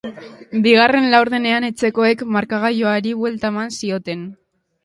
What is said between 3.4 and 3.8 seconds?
eman